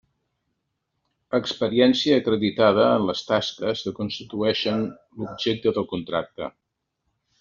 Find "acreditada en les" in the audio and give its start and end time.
2.21-3.21